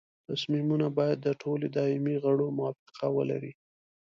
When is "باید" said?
0.97-1.17